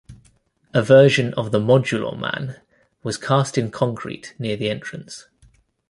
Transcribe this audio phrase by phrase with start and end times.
[0.73, 2.59] A version of the Modulor Man
[3.03, 5.27] was cast in concrete near the entrance.